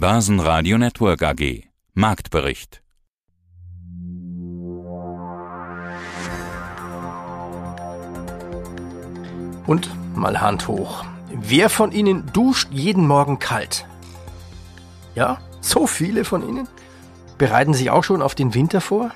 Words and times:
Börsenradio 0.00 0.78
Network 0.78 1.22
AG. 1.22 1.64
Marktbericht. 1.92 2.82
Und 9.66 9.90
mal 10.16 10.40
Hand 10.40 10.68
hoch. 10.68 11.04
Wer 11.34 11.68
von 11.68 11.92
Ihnen 11.92 12.32
duscht 12.32 12.70
jeden 12.72 13.06
Morgen 13.06 13.40
kalt? 13.40 13.84
Ja, 15.14 15.42
so 15.60 15.86
viele 15.86 16.24
von 16.24 16.48
Ihnen? 16.48 16.66
Bereiten 17.36 17.74
sich 17.74 17.90
auch 17.90 18.02
schon 18.02 18.22
auf 18.22 18.34
den 18.34 18.54
Winter 18.54 18.80
vor? 18.80 19.10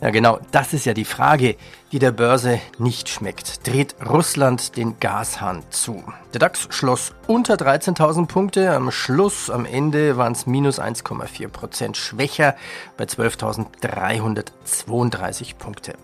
Ja, 0.00 0.10
genau, 0.10 0.38
das 0.52 0.72
ist 0.74 0.84
ja 0.84 0.92
die 0.92 1.06
Frage, 1.06 1.56
die 1.90 1.98
der 1.98 2.12
Börse 2.12 2.60
nicht 2.78 3.08
schmeckt. 3.08 3.66
Dreht 3.66 3.96
Russland 4.06 4.76
den 4.76 5.00
Gashahn 5.00 5.62
zu? 5.70 6.04
Der 6.34 6.40
DAX 6.40 6.68
schloss 6.70 7.14
unter 7.26 7.54
13.000 7.54 8.26
Punkte. 8.26 8.72
Am 8.72 8.90
Schluss, 8.90 9.48
am 9.48 9.64
Ende 9.64 10.18
waren 10.18 10.32
es 10.32 10.46
minus 10.46 10.78
1,4 10.78 11.48
Prozent 11.48 11.96
schwächer 11.96 12.56
bei 12.98 13.04
12.332 13.04 15.56
Punkte. 15.56 15.94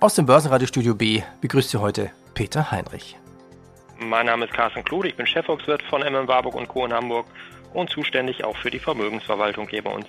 Aus 0.00 0.14
dem 0.14 0.26
Börsenradiostudio 0.26 0.94
B 0.94 1.22
begrüßt 1.40 1.70
Sie 1.70 1.80
heute 1.80 2.10
Peter 2.34 2.70
Heinrich. 2.70 3.16
Mein 3.98 4.26
Name 4.26 4.44
ist 4.44 4.52
Carsten 4.52 4.84
Kluth, 4.84 5.06
ich 5.06 5.16
bin 5.16 5.26
Chefvolkswirt 5.26 5.82
von 5.84 6.02
MM 6.02 6.28
Warburg 6.28 6.56
und 6.56 6.68
Co. 6.68 6.84
in 6.84 6.92
Hamburg 6.92 7.24
und 7.72 7.88
zuständig 7.88 8.44
auch 8.44 8.58
für 8.58 8.70
die 8.70 8.80
Vermögensverwaltung 8.80 9.66
hier 9.68 9.82
bei 9.82 9.92
uns. 9.92 10.04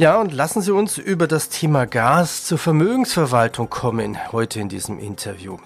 Ja, 0.00 0.20
und 0.20 0.32
lassen 0.32 0.62
Sie 0.62 0.70
uns 0.70 0.96
über 0.96 1.26
das 1.26 1.48
Thema 1.48 1.84
Gas 1.84 2.44
zur 2.44 2.56
Vermögensverwaltung 2.56 3.68
kommen, 3.68 4.16
heute 4.30 4.60
in 4.60 4.68
diesem 4.68 5.00
Interview. 5.00 5.56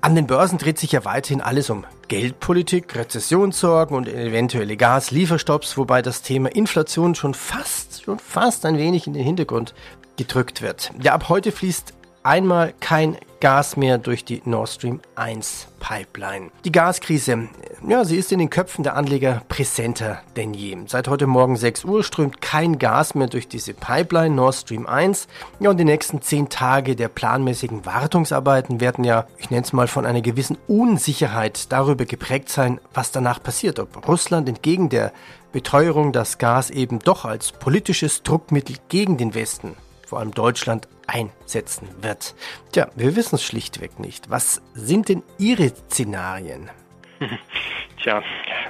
An 0.00 0.14
den 0.14 0.26
Börsen 0.26 0.56
dreht 0.56 0.78
sich 0.78 0.92
ja 0.92 1.04
weiterhin 1.04 1.42
alles 1.42 1.68
um 1.68 1.84
Geldpolitik, 2.08 2.96
Rezessionssorgen 2.96 3.94
und 3.94 4.08
eventuelle 4.08 4.78
Gaslieferstopps, 4.78 5.76
wobei 5.76 6.00
das 6.00 6.22
Thema 6.22 6.48
Inflation 6.56 7.14
schon 7.14 7.34
fast, 7.34 8.02
schon 8.02 8.18
fast 8.18 8.64
ein 8.64 8.78
wenig 8.78 9.06
in 9.06 9.12
den 9.12 9.24
Hintergrund 9.24 9.74
gedrückt 10.16 10.62
wird. 10.62 10.90
Ja, 11.02 11.12
ab 11.12 11.28
heute 11.28 11.52
fließt 11.52 11.92
einmal 12.22 12.72
kein 12.80 13.18
Gas 13.40 13.76
mehr 13.76 13.98
durch 13.98 14.24
die 14.24 14.40
Nord 14.46 14.70
Stream 14.70 15.00
1 15.16 15.68
Pipeline. 15.80 16.50
Die 16.64 16.72
Gaskrise, 16.72 17.50
ja, 17.86 18.04
sie 18.04 18.16
ist 18.16 18.32
in 18.32 18.38
den 18.38 18.50
Köpfen 18.50 18.82
der 18.82 18.96
Anleger 18.96 19.42
präsenter 19.48 20.20
denn 20.36 20.54
je. 20.54 20.76
Seit 20.86 21.08
heute 21.08 21.26
Morgen 21.26 21.56
6 21.56 21.84
Uhr 21.84 22.02
strömt 22.02 22.40
kein 22.40 22.78
Gas 22.78 23.14
mehr 23.14 23.28
durch 23.28 23.48
diese 23.48 23.74
Pipeline 23.74 24.34
Nord 24.34 24.56
Stream 24.56 24.86
1. 24.86 25.28
Ja, 25.60 25.70
und 25.70 25.78
die 25.78 25.84
nächsten 25.84 26.20
10 26.20 26.48
Tage 26.48 26.96
der 26.96 27.08
planmäßigen 27.08 27.86
Wartungsarbeiten 27.86 28.80
werden 28.80 29.04
ja, 29.04 29.26
ich 29.38 29.50
nenne 29.50 29.62
es 29.62 29.72
mal, 29.72 29.86
von 29.86 30.04
einer 30.04 30.20
gewissen 30.20 30.58
Unsicherheit 30.66 31.70
darüber 31.70 32.04
geprägt 32.04 32.48
sein, 32.48 32.80
was 32.92 33.12
danach 33.12 33.42
passiert. 33.42 33.78
Ob 33.78 34.08
Russland 34.08 34.48
entgegen 34.48 34.88
der 34.88 35.12
Beteuerung 35.52 36.12
das 36.12 36.38
Gas 36.38 36.70
eben 36.70 36.98
doch 36.98 37.24
als 37.24 37.52
politisches 37.52 38.22
Druckmittel 38.22 38.76
gegen 38.88 39.16
den 39.16 39.34
Westen 39.34 39.76
vor 40.06 40.20
allem 40.20 40.30
Deutschland, 40.32 40.88
einsetzen 41.08 41.88
wird. 42.00 42.34
Tja, 42.72 42.88
wir 42.94 43.16
wissen 43.16 43.34
es 43.36 43.42
schlichtweg 43.42 43.98
nicht. 43.98 44.30
Was 44.30 44.62
sind 44.74 45.08
denn 45.08 45.22
Ihre 45.38 45.68
Szenarien? 45.90 46.70
Tja, 48.02 48.22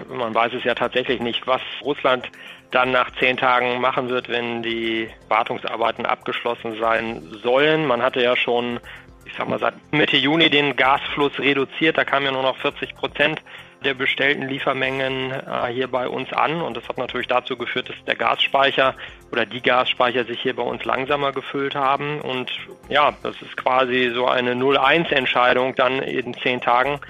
man 0.08 0.34
weiß 0.34 0.52
es 0.54 0.64
ja 0.64 0.74
tatsächlich 0.74 1.20
nicht, 1.20 1.46
was 1.46 1.60
Russland 1.82 2.30
dann 2.70 2.90
nach 2.90 3.10
zehn 3.18 3.36
Tagen 3.36 3.80
machen 3.80 4.08
wird, 4.08 4.28
wenn 4.28 4.62
die 4.62 5.08
Wartungsarbeiten 5.28 6.06
abgeschlossen 6.06 6.78
sein 6.78 7.22
sollen. 7.42 7.86
Man 7.86 8.02
hatte 8.02 8.22
ja 8.22 8.36
schon, 8.36 8.80
ich 9.24 9.34
sag 9.36 9.48
mal, 9.48 9.58
seit 9.58 9.74
Mitte 9.92 10.16
Juni 10.16 10.50
den 10.50 10.76
Gasfluss 10.76 11.38
reduziert. 11.38 11.96
Da 11.96 12.04
kamen 12.04 12.26
ja 12.26 12.32
nur 12.32 12.42
noch 12.42 12.56
40 12.58 12.94
Prozent 12.94 13.40
der 13.84 13.94
bestellten 13.94 14.48
Liefermengen 14.48 15.30
äh, 15.30 15.72
hier 15.72 15.86
bei 15.88 16.08
uns 16.08 16.32
an. 16.32 16.60
Und 16.60 16.76
das 16.76 16.88
hat 16.88 16.98
natürlich 16.98 17.28
dazu 17.28 17.56
geführt, 17.56 17.88
dass 17.88 18.04
der 18.04 18.16
Gasspeicher 18.16 18.94
oder 19.30 19.46
die 19.46 19.62
Gasspeicher 19.62 20.24
sich 20.24 20.40
hier 20.40 20.56
bei 20.56 20.62
uns 20.62 20.84
langsamer 20.84 21.32
gefüllt 21.32 21.74
haben. 21.74 22.20
Und 22.20 22.50
ja, 22.88 23.14
das 23.22 23.40
ist 23.42 23.56
quasi 23.56 24.10
so 24.12 24.26
eine 24.26 24.54
0-1-Entscheidung 24.54 25.74
dann 25.76 26.00
in 26.00 26.34
zehn 26.34 26.60
Tagen 26.60 27.00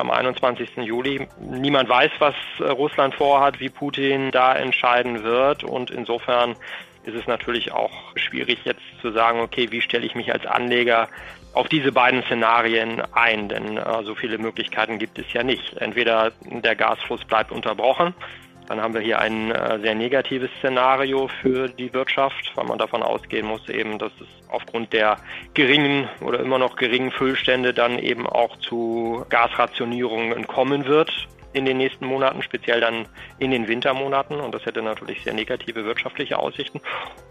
am 0.00 0.10
21. 0.10 0.76
Juli. 0.78 1.28
Niemand 1.40 1.88
weiß, 1.88 2.10
was 2.18 2.34
äh, 2.58 2.64
Russland 2.64 3.14
vorhat, 3.14 3.60
wie 3.60 3.68
Putin 3.68 4.30
da 4.30 4.54
entscheiden 4.54 5.22
wird. 5.22 5.62
Und 5.64 5.90
insofern 5.90 6.56
ist 7.04 7.14
es 7.14 7.26
natürlich 7.26 7.72
auch 7.72 7.92
schwierig 8.16 8.60
jetzt 8.64 8.82
zu 9.00 9.12
sagen, 9.12 9.40
okay, 9.40 9.70
wie 9.70 9.80
stelle 9.80 10.06
ich 10.06 10.14
mich 10.14 10.32
als 10.32 10.46
Anleger 10.46 11.08
auf 11.52 11.68
diese 11.68 11.92
beiden 11.92 12.22
Szenarien 12.24 13.02
ein, 13.12 13.48
denn 13.48 13.76
äh, 13.76 14.02
so 14.04 14.14
viele 14.14 14.38
Möglichkeiten 14.38 14.98
gibt 14.98 15.18
es 15.18 15.32
ja 15.32 15.42
nicht. 15.42 15.76
Entweder 15.78 16.32
der 16.40 16.76
Gasfluss 16.76 17.24
bleibt 17.24 17.50
unterbrochen, 17.50 18.14
dann 18.70 18.80
haben 18.80 18.94
wir 18.94 19.00
hier 19.00 19.18
ein 19.18 19.50
äh, 19.50 19.80
sehr 19.80 19.96
negatives 19.96 20.48
Szenario 20.58 21.26
für 21.42 21.66
die 21.66 21.92
Wirtschaft, 21.92 22.52
weil 22.54 22.66
man 22.66 22.78
davon 22.78 23.02
ausgehen 23.02 23.44
muss, 23.44 23.68
eben, 23.68 23.98
dass 23.98 24.12
es 24.20 24.28
aufgrund 24.48 24.92
der 24.92 25.16
geringen 25.54 26.08
oder 26.20 26.38
immer 26.38 26.56
noch 26.56 26.76
geringen 26.76 27.10
Füllstände 27.10 27.74
dann 27.74 27.98
eben 27.98 28.28
auch 28.28 28.56
zu 28.58 29.26
Gasrationierungen 29.28 30.46
kommen 30.46 30.84
wird 30.84 31.10
in 31.52 31.64
den 31.64 31.78
nächsten 31.78 32.06
Monaten, 32.06 32.44
speziell 32.44 32.80
dann 32.80 33.08
in 33.40 33.50
den 33.50 33.66
Wintermonaten. 33.66 34.38
Und 34.38 34.54
das 34.54 34.64
hätte 34.64 34.82
natürlich 34.82 35.24
sehr 35.24 35.34
negative 35.34 35.84
wirtschaftliche 35.84 36.38
Aussichten. 36.38 36.80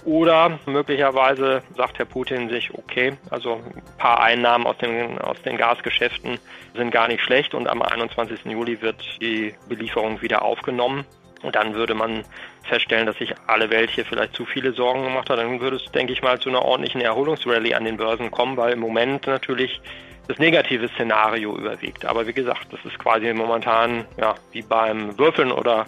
Oder 0.04 0.60
möglicherweise 0.66 1.64
sagt 1.78 2.00
Herr 2.00 2.06
Putin 2.06 2.50
sich, 2.50 2.74
okay, 2.74 3.14
also 3.30 3.62
ein 3.64 3.82
paar 3.98 4.22
Einnahmen 4.22 4.68
aus 4.68 4.78
den, 4.80 5.18
aus 5.20 5.42
den 5.44 5.56
Gasgeschäften 5.56 6.38
sind 6.76 6.92
gar 6.92 7.08
nicht 7.08 7.24
schlecht 7.24 7.54
und 7.54 7.70
am 7.70 7.82
21. 7.82 8.44
Juli 8.44 8.82
wird 8.82 9.02
die 9.22 9.56
Belieferung 9.70 10.22
wieder 10.22 10.42
aufgenommen. 10.42 11.06
Und 11.42 11.56
dann 11.56 11.74
würde 11.74 11.94
man 11.94 12.24
feststellen, 12.64 13.06
dass 13.06 13.18
sich 13.18 13.34
alle 13.48 13.70
Welt 13.70 13.90
hier 13.90 14.06
vielleicht 14.06 14.36
zu 14.36 14.46
viele 14.46 14.74
Sorgen 14.74 15.04
gemacht 15.04 15.30
hat. 15.30 15.40
Dann 15.40 15.62
würde 15.62 15.78
es, 15.78 15.86
denke 15.92 16.14
ich 16.14 16.22
mal, 16.22 16.40
zu 16.40 16.50
einer 16.50 16.64
ordentlichen 16.64 17.02
Erholungsrallye 17.02 17.76
an 17.76 17.86
den 17.86 17.98
Börsen 17.98 18.30
kommen, 18.32 18.58
weil 18.58 18.74
im 18.74 18.80
Moment 18.80 19.28
natürlich 19.28 19.80
das 20.28 20.38
negative 20.38 20.90
Szenario 20.90 21.56
überwiegt. 21.58 22.06
Aber 22.06 22.28
wie 22.28 22.34
gesagt, 22.34 22.68
das 22.72 22.80
ist 22.86 23.00
quasi 23.00 23.34
momentan 23.34 24.06
ja, 24.18 24.36
wie 24.52 24.62
beim 24.62 25.18
Würfeln 25.18 25.52
oder 25.52 25.86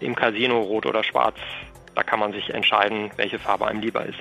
im 0.00 0.14
Casino 0.14 0.60
rot 0.60 0.86
oder 0.86 1.02
schwarz. 1.04 1.36
Da 1.94 2.02
kann 2.02 2.20
man 2.20 2.32
sich 2.32 2.50
entscheiden, 2.50 3.10
welche 3.16 3.38
Farbe 3.38 3.66
einem 3.66 3.80
lieber 3.80 4.04
ist. 4.04 4.18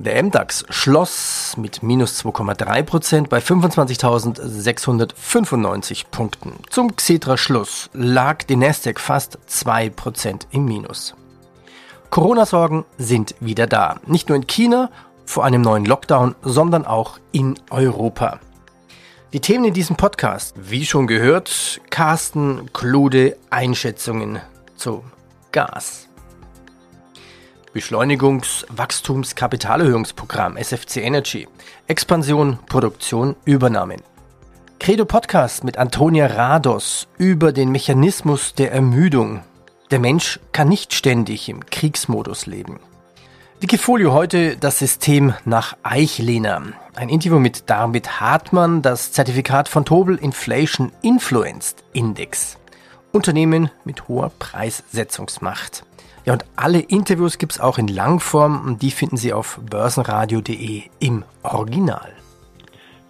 Der 0.00 0.20
MDAX 0.22 0.64
schloss 0.70 1.54
mit 1.58 1.82
minus 1.82 2.24
2,3 2.24 2.82
Prozent 2.84 3.28
bei 3.28 3.36
25.695 3.36 6.06
Punkten. 6.10 6.54
Zum 6.70 6.96
Xetra-Schluss 6.96 7.90
lag 7.92 8.44
die 8.44 8.56
Nasdaq 8.56 8.98
fast 8.98 9.36
2 9.46 9.90
Prozent 9.90 10.48
im 10.52 10.64
Minus. 10.64 11.14
Corona-Sorgen 12.08 12.86
sind 12.96 13.34
wieder 13.40 13.66
da. 13.66 14.00
Nicht 14.06 14.30
nur 14.30 14.36
in 14.36 14.46
China 14.46 14.90
vor 15.26 15.44
einem 15.44 15.60
neuen 15.60 15.84
Lockdown, 15.84 16.34
sondern 16.40 16.86
auch 16.86 17.18
in 17.32 17.60
Europa. 17.68 18.40
Die 19.34 19.40
Themen 19.40 19.66
in 19.66 19.74
diesem 19.74 19.96
Podcast, 19.96 20.54
wie 20.56 20.86
schon 20.86 21.08
gehört, 21.08 21.82
Carsten 21.90 22.72
Klude 22.72 23.36
Einschätzungen 23.50 24.40
zu 24.76 25.04
Gas. 25.52 26.09
Beschleunigungs-, 27.72 28.66
Wachstums-, 28.68 29.36
Kapitalerhöhungsprogramm 29.36 30.56
SFC 30.56 30.96
Energy. 30.98 31.46
Expansion, 31.86 32.58
Produktion, 32.66 33.36
Übernahmen. 33.44 34.02
Credo 34.80 35.04
Podcast 35.04 35.62
mit 35.62 35.78
Antonia 35.78 36.26
Rados 36.26 37.06
über 37.16 37.52
den 37.52 37.70
Mechanismus 37.70 38.54
der 38.54 38.72
Ermüdung. 38.72 39.42
Der 39.90 40.00
Mensch 40.00 40.40
kann 40.52 40.68
nicht 40.68 40.94
ständig 40.94 41.48
im 41.48 41.64
Kriegsmodus 41.64 42.46
leben. 42.46 42.80
Wikifolio 43.60 44.14
heute 44.14 44.56
das 44.56 44.78
System 44.78 45.34
nach 45.44 45.76
Eichlehner. 45.82 46.62
Ein 46.96 47.08
Interview 47.08 47.38
mit 47.38 47.68
David 47.68 48.20
Hartmann, 48.20 48.82
das 48.82 49.12
Zertifikat 49.12 49.68
von 49.68 49.84
Tobel 49.84 50.16
Inflation 50.16 50.90
Influenced 51.02 51.84
Index. 51.92 52.56
Unternehmen 53.12 53.70
mit 53.84 54.08
hoher 54.08 54.32
Preissetzungsmacht. 54.38 55.84
Ja, 56.24 56.34
und 56.34 56.44
alle 56.56 56.80
Interviews 56.80 57.38
gibt's 57.38 57.60
auch 57.60 57.78
in 57.78 57.88
Langform 57.88 58.66
und 58.66 58.82
die 58.82 58.90
finden 58.90 59.16
Sie 59.16 59.32
auf 59.32 59.58
börsenradio.de 59.68 60.82
im 60.98 61.24
Original. 61.42 62.12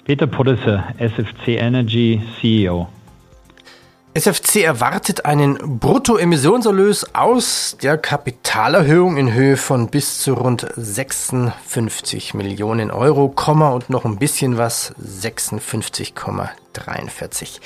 Peter 0.05 0.27
Podesser, 0.27 0.85
SFC 0.99 1.59
Energy 1.59 2.23
CEO. 2.41 2.89
SFC 4.13 4.65
erwartet 4.65 5.25
einen 5.25 5.79
Bruttoemissionserlös 5.79 7.15
aus 7.15 7.77
der 7.81 7.97
Kapitalerhöhung 7.97 9.17
in 9.17 9.33
Höhe 9.33 9.57
von 9.57 9.87
bis 9.87 10.19
zu 10.19 10.35
rund 10.35 10.67
56 10.77 12.35
Millionen 12.35 12.91
Euro, 12.91 13.29
Komma 13.29 13.71
und 13.71 13.89
noch 13.89 14.05
ein 14.05 14.19
bisschen 14.19 14.59
was 14.59 14.97
56,43. 14.97 17.61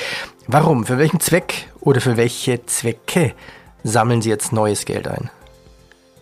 Warum? 0.46 0.84
Für 0.84 0.98
welchen 0.98 1.20
Zweck 1.20 1.70
oder 1.80 2.02
für 2.02 2.18
welche 2.18 2.66
Zwecke 2.66 3.32
sammeln 3.84 4.22
Sie 4.22 4.30
jetzt 4.30 4.52
neues 4.52 4.84
Geld 4.84 5.06
ein? 5.06 5.30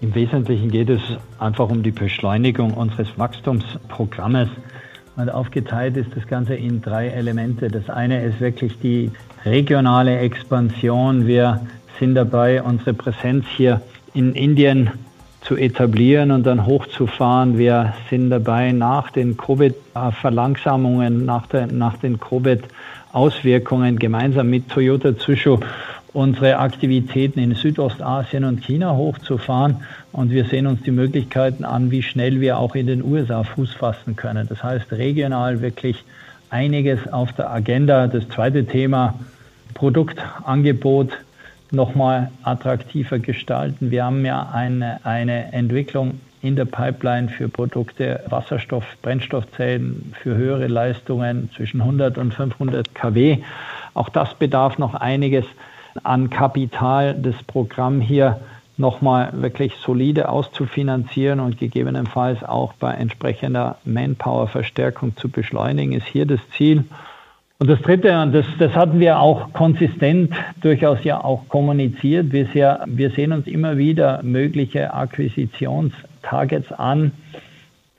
Im 0.03 0.14
Wesentlichen 0.14 0.70
geht 0.70 0.91
es 0.91 1.00
einfach 1.38 1.70
um 1.70 1.82
die 1.82 1.93
Beschleunigung 1.93 2.75
unseres 2.75 3.09
Wachstumsprogrammes. 3.17 4.49
Und 5.17 5.31
aufgeteilt 5.31 5.97
ist 5.97 6.11
das 6.17 6.26
Ganze 6.26 6.55
in 6.55 6.82
drei 6.82 7.09
Elemente. 7.09 7.69
Das 7.69 7.88
eine 7.88 8.23
ist 8.25 8.41
wirklich 8.41 8.79
die 8.81 9.12
regionale 9.44 10.19
Expansion. 10.19 11.26
Wir 11.26 11.61
sind 12.00 12.14
dabei, 12.14 12.62
unsere 12.62 12.94
Präsenz 12.94 13.44
hier 13.56 13.81
in 14.15 14.35
Indien 14.35 14.91
zu 15.43 15.56
etablieren 15.56 16.31
und 16.31 16.44
dann 16.44 16.67
hochzufahren. 16.67 17.58
Wir 17.58 17.94
sind 18.11 18.31
dabei, 18.31 18.73
nach 18.73 19.11
den 19.11 19.37
Covid-Verlangsamungen, 19.37 21.25
nach, 21.25 21.47
nach 21.70 21.97
den 21.99 22.19
Covid-Auswirkungen 22.19 23.99
gemeinsam 23.99 24.50
mit 24.50 24.69
Toyota 24.69 25.12
Tsusho 25.12 25.61
unsere 26.12 26.59
Aktivitäten 26.59 27.38
in 27.41 27.55
Südostasien 27.55 28.44
und 28.44 28.62
China 28.62 28.94
hochzufahren. 28.94 29.76
Und 30.12 30.31
wir 30.31 30.44
sehen 30.44 30.67
uns 30.67 30.82
die 30.82 30.91
Möglichkeiten 30.91 31.64
an, 31.64 31.91
wie 31.91 32.03
schnell 32.03 32.41
wir 32.41 32.59
auch 32.59 32.75
in 32.75 32.87
den 32.87 33.03
USA 33.03 33.44
Fuß 33.44 33.73
fassen 33.75 34.17
können. 34.17 34.47
Das 34.49 34.62
heißt, 34.62 34.93
regional 34.93 35.62
wirklich 35.62 36.05
einiges 36.50 37.11
auf 37.11 37.32
der 37.32 37.50
Agenda. 37.50 38.06
Das 38.06 38.29
zweite 38.29 38.67
Thema, 38.67 39.14
Produktangebot 39.75 41.12
nochmal 41.70 42.31
attraktiver 42.43 43.19
gestalten. 43.19 43.91
Wir 43.91 44.05
haben 44.05 44.25
ja 44.26 44.50
eine, 44.53 45.00
eine 45.05 45.53
Entwicklung 45.53 46.20
in 46.43 46.56
der 46.56 46.67
Pipeline 46.67 47.29
für 47.29 47.49
Produkte 47.49 48.20
Wasserstoff, 48.29 48.85
Brennstoffzellen 49.00 50.12
für 50.20 50.37
höhere 50.37 50.67
Leistungen 50.67 51.50
zwischen 51.56 51.81
100 51.81 52.19
und 52.19 52.35
500 52.35 52.94
kW. 52.94 53.38
Auch 53.94 54.11
das 54.11 54.35
bedarf 54.35 54.76
noch 54.76 54.94
einiges 54.94 55.47
an 56.03 56.31
Kapital, 56.31 57.15
das 57.15 57.35
Programm 57.44 58.00
hier 58.00 58.41
nochmal 58.77 59.31
wirklich 59.35 59.75
solide 59.77 60.29
auszufinanzieren 60.29 61.41
und 61.41 61.59
gegebenenfalls 61.59 62.43
auch 62.43 62.73
bei 62.75 62.93
entsprechender 62.93 63.77
Manpower-Verstärkung 63.85 65.17
zu 65.17 65.29
beschleunigen, 65.29 65.93
ist 65.93 66.06
hier 66.06 66.27
das 66.27 66.41
Ziel. 66.56 66.85
Und 67.59 67.69
das 67.69 67.81
Dritte, 67.81 68.21
und 68.21 68.33
das, 68.35 68.44
das 68.59 68.75
hatten 68.75 68.99
wir 68.99 69.21
auch 69.21 69.53
konsistent 69.53 70.35
durchaus 70.62 71.05
ja 71.05 71.23
auch 71.23 71.49
kommuniziert, 71.49 72.33
wir, 72.33 72.47
sehr, 72.47 72.85
wir 72.87 73.11
sehen 73.11 73.33
uns 73.33 73.47
immer 73.47 73.79
wieder 73.79 74.21
mögliche 74.25 74.93
Akquisitionstargets 74.93 76.73
an. 76.73 77.12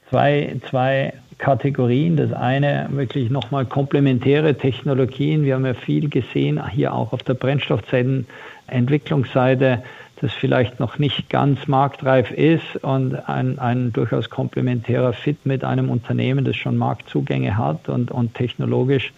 Zwei, 0.10 0.58
zwei 0.70 1.14
Kategorien. 1.38 2.18
Das 2.18 2.34
eine 2.34 2.90
wirklich 2.92 3.30
nochmal 3.30 3.66
komplementäre 3.66 4.58
Technologien. 4.58 5.44
Wir 5.44 5.54
haben 5.56 5.66
ja 5.66 5.74
viel 5.74 6.10
gesehen, 6.10 6.62
hier 6.70 6.94
auch 6.94 7.14
auf 7.14 7.24
der 7.24 7.36
Brennstoffzellenentwicklungsseite, 7.36 9.82
das 10.22 10.34
vielleicht 10.34 10.80
noch 10.80 11.00
nicht 11.00 11.30
ganz 11.30 11.68
marktreif 11.68 12.30
ist 12.32 12.78
und 12.82 13.16
ein, 13.28 13.60
ein 13.60 13.92
durchaus 13.92 14.30
komplementärer 14.30 15.12
Fit 15.14 15.46
mit 15.46 15.66
einem 15.66 15.90
Unternehmen, 15.90 16.46
das 16.46 16.56
schon 16.56 16.78
Marktzugänge 16.78 17.58
hat 17.58 17.90
und, 17.90 18.12
und 18.12 18.34
technologisch 18.34 19.12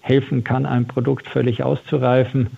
helfen 0.00 0.44
kann, 0.44 0.64
ein 0.66 0.86
Produkt 0.86 1.26
völlig 1.26 1.64
auszureifen. 1.64 2.50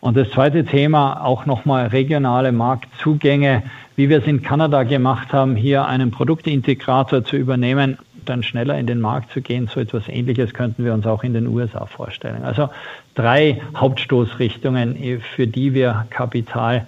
Und 0.00 0.16
das 0.16 0.30
zweite 0.30 0.64
Thema, 0.64 1.24
auch 1.24 1.46
nochmal 1.46 1.86
regionale 1.86 2.50
Marktzugänge, 2.50 3.62
wie 3.94 4.08
wir 4.08 4.18
es 4.18 4.26
in 4.26 4.42
Kanada 4.42 4.82
gemacht 4.82 5.32
haben, 5.32 5.54
hier 5.54 5.86
einen 5.86 6.10
Produktintegrator 6.10 7.24
zu 7.24 7.36
übernehmen, 7.36 7.98
dann 8.24 8.42
schneller 8.42 8.78
in 8.78 8.86
den 8.86 9.00
Markt 9.00 9.32
zu 9.32 9.40
gehen. 9.40 9.68
So 9.72 9.80
etwas 9.80 10.08
Ähnliches 10.08 10.54
könnten 10.54 10.84
wir 10.84 10.94
uns 10.94 11.06
auch 11.06 11.24
in 11.24 11.34
den 11.34 11.46
USA 11.46 11.86
vorstellen. 11.86 12.42
Also 12.44 12.68
drei 13.14 13.60
Hauptstoßrichtungen, 13.76 15.20
für 15.34 15.46
die 15.46 15.74
wir 15.74 16.06
Kapital 16.10 16.86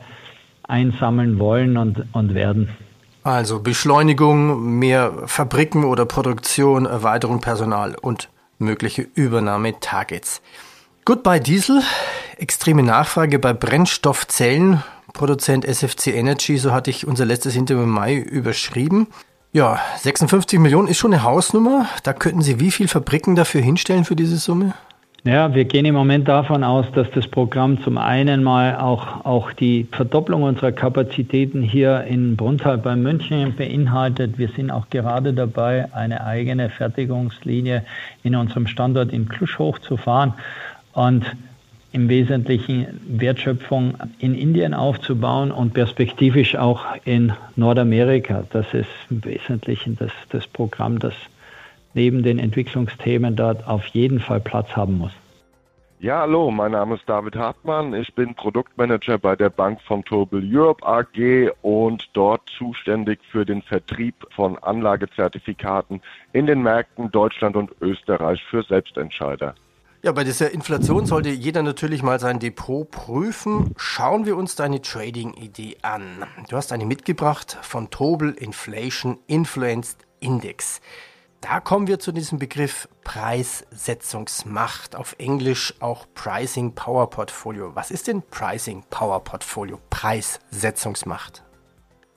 einsammeln 0.62 1.38
wollen 1.38 1.76
und, 1.76 2.04
und 2.12 2.34
werden. 2.34 2.70
Also 3.22 3.60
Beschleunigung, 3.60 4.78
mehr 4.78 5.12
Fabriken 5.26 5.84
oder 5.84 6.04
Produktion, 6.04 6.84
Erweiterung 6.84 7.40
Personal 7.40 7.94
und 8.00 8.28
mögliche 8.58 9.06
Übernahme-Targets. 9.14 10.42
Goodbye 11.06 11.40
Diesel, 11.40 11.82
extreme 12.38 12.82
Nachfrage 12.82 13.38
bei 13.38 13.52
Brennstoffzellen, 13.52 14.82
Produzent 15.12 15.64
SFC 15.64 16.08
Energy, 16.08 16.58
so 16.58 16.72
hatte 16.72 16.90
ich 16.90 17.06
unser 17.06 17.24
letztes 17.24 17.56
Interview 17.56 17.84
im 17.84 17.90
Mai 17.90 18.16
überschrieben. 18.16 19.06
Ja, 19.54 19.78
56 19.98 20.58
Millionen 20.58 20.88
ist 20.88 20.98
schon 20.98 21.14
eine 21.14 21.22
Hausnummer. 21.22 21.86
Da 22.02 22.12
könnten 22.12 22.42
Sie 22.42 22.58
wie 22.58 22.72
viele 22.72 22.88
Fabriken 22.88 23.36
dafür 23.36 23.60
hinstellen 23.60 24.04
für 24.04 24.16
diese 24.16 24.36
Summe? 24.36 24.74
Ja, 25.22 25.54
wir 25.54 25.64
gehen 25.64 25.84
im 25.84 25.94
Moment 25.94 26.26
davon 26.26 26.64
aus, 26.64 26.86
dass 26.92 27.08
das 27.12 27.28
Programm 27.28 27.80
zum 27.80 27.96
einen 27.96 28.42
mal 28.42 28.74
auch, 28.74 29.24
auch 29.24 29.52
die 29.52 29.86
Verdopplung 29.92 30.42
unserer 30.42 30.72
Kapazitäten 30.72 31.62
hier 31.62 32.02
in 32.02 32.34
Bruntal 32.34 32.78
bei 32.78 32.96
München 32.96 33.54
beinhaltet. 33.54 34.38
Wir 34.38 34.48
sind 34.48 34.72
auch 34.72 34.90
gerade 34.90 35.32
dabei, 35.32 35.88
eine 35.94 36.26
eigene 36.26 36.68
Fertigungslinie 36.68 37.84
in 38.24 38.34
unserem 38.34 38.66
Standort 38.66 39.12
in 39.12 39.28
Klusch 39.28 39.60
hochzufahren 39.60 40.34
und 40.94 41.24
im 41.94 42.08
Wesentlichen 42.08 43.00
Wertschöpfung 43.06 43.94
in 44.18 44.34
Indien 44.34 44.74
aufzubauen 44.74 45.52
und 45.52 45.74
perspektivisch 45.74 46.56
auch 46.56 46.84
in 47.04 47.32
Nordamerika. 47.54 48.44
Das 48.50 48.66
ist 48.74 48.88
im 49.10 49.24
Wesentlichen 49.24 49.96
das, 49.96 50.10
das 50.30 50.48
Programm, 50.48 50.98
das 50.98 51.14
neben 51.94 52.24
den 52.24 52.40
Entwicklungsthemen 52.40 53.36
dort 53.36 53.68
auf 53.68 53.86
jeden 53.86 54.18
Fall 54.18 54.40
Platz 54.40 54.74
haben 54.74 54.98
muss. 54.98 55.12
Ja, 56.00 56.22
hallo, 56.22 56.50
mein 56.50 56.72
Name 56.72 56.96
ist 56.96 57.08
David 57.08 57.36
Hartmann. 57.36 57.94
Ich 57.94 58.12
bin 58.12 58.34
Produktmanager 58.34 59.16
bei 59.16 59.36
der 59.36 59.50
Bank 59.50 59.80
von 59.80 60.04
Tobel 60.04 60.42
Europe 60.44 60.84
AG 60.84 61.52
und 61.62 62.08
dort 62.12 62.42
zuständig 62.58 63.20
für 63.30 63.46
den 63.46 63.62
Vertrieb 63.62 64.16
von 64.34 64.58
Anlagezertifikaten 64.58 66.02
in 66.32 66.46
den 66.46 66.60
Märkten 66.60 67.12
Deutschland 67.12 67.54
und 67.54 67.70
Österreich 67.80 68.42
für 68.42 68.64
Selbstentscheider. 68.64 69.54
Ja, 70.04 70.12
bei 70.12 70.22
dieser 70.22 70.52
Inflation 70.52 71.06
sollte 71.06 71.30
jeder 71.30 71.62
natürlich 71.62 72.02
mal 72.02 72.20
sein 72.20 72.38
Depot 72.38 72.90
prüfen. 72.90 73.72
Schauen 73.78 74.26
wir 74.26 74.36
uns 74.36 74.54
deine 74.54 74.82
Trading-Idee 74.82 75.78
an. 75.80 76.26
Du 76.50 76.58
hast 76.58 76.74
eine 76.74 76.84
mitgebracht 76.84 77.56
von 77.62 77.88
Tobel 77.88 78.34
Inflation 78.34 79.16
Influenced 79.28 80.06
Index. 80.20 80.82
Da 81.40 81.58
kommen 81.58 81.86
wir 81.86 82.00
zu 82.00 82.12
diesem 82.12 82.38
Begriff 82.38 82.86
Preissetzungsmacht, 83.02 84.94
auf 84.94 85.16
Englisch 85.18 85.72
auch 85.80 86.04
Pricing 86.14 86.74
Power 86.74 87.08
Portfolio. 87.08 87.74
Was 87.74 87.90
ist 87.90 88.06
denn 88.06 88.22
Pricing 88.30 88.84
Power 88.90 89.24
Portfolio, 89.24 89.78
Preissetzungsmacht? 89.88 91.42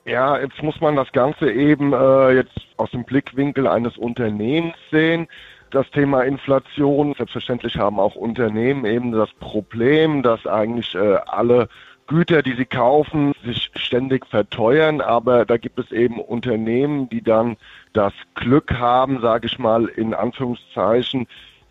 Ja, 0.04 0.38
jetzt 0.38 0.62
muss 0.62 0.78
man 0.82 0.94
das 0.94 1.10
Ganze 1.12 1.50
eben 1.50 1.94
äh, 1.94 2.32
jetzt 2.32 2.58
aus 2.76 2.90
dem 2.90 3.04
Blickwinkel 3.04 3.66
eines 3.66 3.96
Unternehmens 3.96 4.74
sehen. 4.90 5.26
Das 5.70 5.90
Thema 5.90 6.22
Inflation, 6.22 7.14
selbstverständlich 7.14 7.76
haben 7.76 8.00
auch 8.00 8.14
Unternehmen 8.14 8.86
eben 8.86 9.12
das 9.12 9.30
Problem, 9.34 10.22
dass 10.22 10.46
eigentlich 10.46 10.94
äh, 10.94 11.18
alle 11.26 11.68
Güter, 12.06 12.42
die 12.42 12.54
sie 12.54 12.64
kaufen, 12.64 13.34
sich 13.44 13.70
ständig 13.74 14.26
verteuern, 14.26 15.02
aber 15.02 15.44
da 15.44 15.58
gibt 15.58 15.78
es 15.78 15.92
eben 15.92 16.20
Unternehmen, 16.20 17.08
die 17.10 17.22
dann 17.22 17.58
das 17.92 18.14
Glück 18.34 18.72
haben, 18.78 19.20
sage 19.20 19.46
ich 19.46 19.58
mal 19.58 19.86
in 19.86 20.14
Anführungszeichen, 20.14 21.26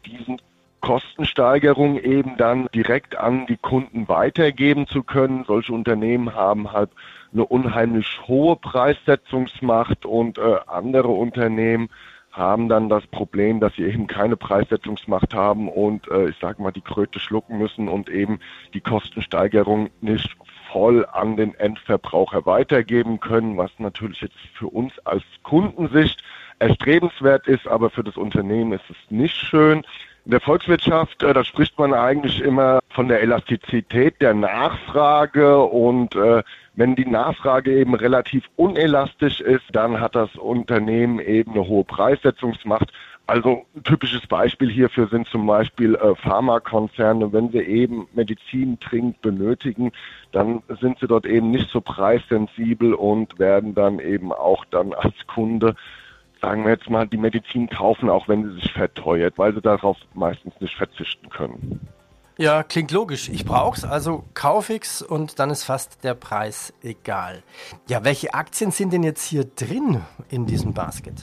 diesen 0.05 0.39
Kostensteigerung 0.81 1.97
eben 1.99 2.37
dann 2.37 2.67
direkt 2.73 3.17
an 3.17 3.47
die 3.47 3.57
Kunden 3.57 4.07
weitergeben 4.07 4.85
zu 4.87 5.01
können. 5.01 5.43
Solche 5.47 5.73
Unternehmen 5.73 6.35
haben 6.35 6.71
halt 6.71 6.91
eine 7.33 7.45
unheimlich 7.45 8.21
hohe 8.27 8.55
Preissetzungsmacht 8.57 10.05
und 10.05 10.37
äh, 10.37 10.57
andere 10.67 11.09
Unternehmen 11.09 11.89
haben 12.37 12.69
dann 12.69 12.89
das 12.89 13.05
Problem, 13.07 13.59
dass 13.59 13.73
sie 13.75 13.83
eben 13.83 14.07
keine 14.07 14.37
Preissetzungsmacht 14.37 15.33
haben 15.33 15.69
und 15.69 16.07
äh, 16.09 16.29
ich 16.29 16.37
sage 16.37 16.61
mal 16.61 16.71
die 16.71 16.81
Kröte 16.81 17.19
schlucken 17.19 17.57
müssen 17.57 17.87
und 17.87 18.09
eben 18.09 18.39
die 18.73 18.81
Kostensteigerung 18.81 19.89
nicht 20.01 20.35
voll 20.71 21.05
an 21.05 21.37
den 21.37 21.55
Endverbraucher 21.55 22.45
weitergeben 22.45 23.19
können, 23.19 23.57
was 23.57 23.71
natürlich 23.79 24.21
jetzt 24.21 24.37
für 24.53 24.67
uns 24.67 24.93
als 25.05 25.23
Kundensicht 25.43 26.21
erstrebenswert 26.59 27.47
ist, 27.47 27.67
aber 27.67 27.89
für 27.89 28.03
das 28.03 28.17
Unternehmen 28.17 28.73
ist 28.73 28.89
es 28.89 28.97
nicht 29.09 29.35
schön. 29.35 29.83
In 30.27 30.31
der 30.31 30.41
Volkswirtschaft, 30.41 31.23
äh, 31.23 31.33
da 31.33 31.41
spricht 31.45 31.79
man 31.79 31.93
eigentlich 31.93 32.41
immer 32.41 32.79
von 32.89 33.07
der 33.07 33.21
Elastizität 33.21 34.19
der 34.19 34.33
Nachfrage 34.33 35.57
und 35.57 36.17
äh, 36.17 36.43
wenn 36.75 36.97
die 36.97 37.05
Nachfrage 37.05 37.73
eben 37.73 37.95
relativ 37.95 38.43
unelastisch 38.57 39.39
ist, 39.39 39.63
dann 39.71 40.01
hat 40.01 40.15
das 40.15 40.35
Unternehmen 40.35 41.19
eben 41.19 41.53
eine 41.53 41.65
hohe 41.65 41.85
Preissetzungsmacht. 41.85 42.91
Also 43.25 43.65
ein 43.73 43.83
typisches 43.83 44.27
Beispiel 44.27 44.69
hierfür 44.69 45.07
sind 45.07 45.29
zum 45.29 45.47
Beispiel 45.47 45.95
äh, 45.95 46.13
Pharmakonzerne. 46.15 47.31
Wenn 47.31 47.49
sie 47.51 47.59
eben 47.59 48.09
Medizin 48.13 48.77
dringend 48.81 49.21
benötigen, 49.21 49.93
dann 50.33 50.61
sind 50.81 50.99
sie 50.99 51.07
dort 51.07 51.25
eben 51.25 51.51
nicht 51.51 51.69
so 51.69 51.79
preissensibel 51.79 52.93
und 52.93 53.39
werden 53.39 53.73
dann 53.75 53.99
eben 53.99 54.33
auch 54.33 54.65
dann 54.65 54.91
als 54.91 55.15
Kunde 55.27 55.73
sagen 56.41 56.63
wir 56.63 56.71
jetzt 56.71 56.89
mal, 56.89 57.07
die 57.07 57.17
Medizin 57.17 57.69
kaufen, 57.69 58.09
auch 58.09 58.27
wenn 58.27 58.43
sie 58.43 58.55
sich 58.55 58.71
verteuert, 58.73 59.37
weil 59.37 59.53
sie 59.53 59.61
darauf 59.61 59.97
meistens 60.13 60.53
nicht 60.59 60.75
verzichten 60.75 61.29
können. 61.29 61.87
Ja, 62.37 62.61
klingt 62.61 62.91
logisch. 62.91 63.29
Ich 63.29 63.45
brauch's, 63.45 63.83
also 63.83 64.23
kauf 64.35 64.69
ich's 64.69 65.01
und 65.01 65.39
dann 65.39 65.49
ist 65.49 65.63
fast 65.63 66.03
der 66.03 66.13
Preis 66.13 66.71
egal. 66.83 67.41
Ja, 67.87 68.03
welche 68.03 68.35
Aktien 68.35 68.69
sind 68.69 68.93
denn 68.93 69.01
jetzt 69.01 69.25
hier 69.25 69.43
drin 69.43 70.01
in 70.29 70.45
diesem 70.45 70.73
Basket? 70.73 71.15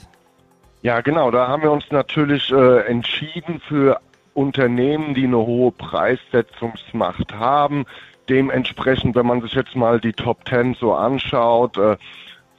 Ja, 0.83 1.01
genau, 1.01 1.31
da 1.31 1.47
haben 1.47 1.63
wir 1.63 1.71
uns 1.71 1.85
natürlich 1.91 2.51
äh, 2.51 2.81
entschieden 2.81 3.61
für 3.69 4.01
Unternehmen, 4.35 5.15
die 5.15 5.25
eine 5.25 5.39
hohe 5.39 5.71
Preissetzungsmacht 5.71 7.33
haben, 7.33 7.87
dementsprechend, 8.29 9.15
wenn 9.15 9.27
man 9.27 9.41
sich 9.41 9.55
jetzt 9.55 9.77
mal 9.77 10.01
die 10.01 10.13
Top 10.13 10.45
Ten 10.45 10.75
so 10.75 10.95
anschaut, 10.95 11.79
äh, 11.79 11.97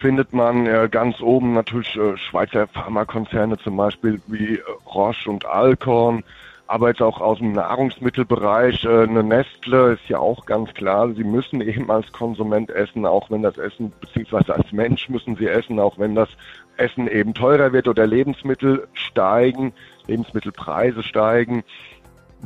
findet 0.05 0.33
man 0.33 0.67
äh, 0.67 0.87
ganz 0.91 1.19
oben 1.19 1.53
natürlich 1.55 1.95
äh, 1.95 2.15
Schweizer 2.15 2.67
Pharmakonzerne 2.67 3.57
zum 3.57 3.75
Beispiel 3.75 4.21
wie 4.27 4.57
äh, 4.57 4.61
Roche 4.85 5.27
und 5.27 5.47
Alcon, 5.47 6.23
aber 6.67 6.89
jetzt 6.89 7.01
auch 7.01 7.19
aus 7.19 7.39
dem 7.39 7.53
Nahrungsmittelbereich 7.53 8.85
äh, 8.85 9.01
eine 9.01 9.23
Nestle 9.23 9.93
ist 9.93 10.07
ja 10.07 10.19
auch 10.19 10.45
ganz 10.45 10.71
klar, 10.75 11.11
sie 11.15 11.23
müssen 11.23 11.59
eben 11.59 11.89
als 11.89 12.11
Konsument 12.11 12.69
essen, 12.69 13.07
auch 13.07 13.31
wenn 13.31 13.41
das 13.41 13.57
Essen, 13.57 13.91
beziehungsweise 13.99 14.53
als 14.53 14.71
Mensch 14.71 15.09
müssen 15.09 15.37
sie 15.37 15.47
essen, 15.47 15.79
auch 15.79 15.97
wenn 15.97 16.13
das 16.13 16.29
Essen 16.77 17.07
eben 17.07 17.33
teurer 17.33 17.73
wird 17.73 17.87
oder 17.87 18.05
Lebensmittel 18.05 18.87
steigen, 18.93 19.73
Lebensmittelpreise 20.05 21.01
steigen. 21.01 21.63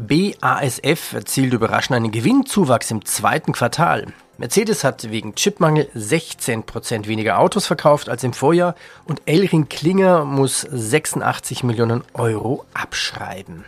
BASF 0.07 1.11
erzielt 1.11 1.51
überraschend 1.51 1.97
einen 1.97 2.11
Gewinnzuwachs 2.11 2.89
im 2.89 3.03
zweiten 3.03 3.51
Quartal. 3.51 4.07
Mercedes 4.37 4.85
hat 4.85 5.11
wegen 5.11 5.35
Chipmangel 5.35 5.89
16% 5.93 7.07
weniger 7.07 7.37
Autos 7.37 7.67
verkauft 7.67 8.07
als 8.07 8.23
im 8.23 8.31
Vorjahr 8.31 8.75
und 9.03 9.21
Elring 9.25 9.67
Klinger 9.67 10.23
muss 10.23 10.61
86 10.61 11.63
Millionen 11.63 12.03
Euro 12.13 12.65
abschreiben. 12.73 13.65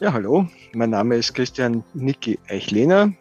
Ja, 0.00 0.12
hallo, 0.12 0.46
mein 0.74 0.90
Name 0.90 1.16
ist 1.16 1.32
Christian 1.32 1.82
Niki 1.94 2.38
Eichlehner. 2.46 3.14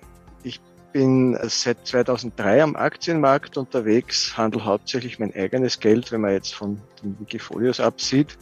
Ich 0.43 0.59
bin 0.91 1.37
seit 1.43 1.87
2003 1.87 2.61
am 2.61 2.75
Aktienmarkt 2.75 3.55
unterwegs, 3.55 4.35
handle 4.35 4.65
hauptsächlich 4.65 5.17
mein 5.17 5.33
eigenes 5.33 5.79
Geld, 5.79 6.11
wenn 6.11 6.19
man 6.19 6.31
jetzt 6.31 6.53
von 6.53 6.81
den 7.01 7.17
Wikifolios 7.21 7.79
absieht. 7.79 8.37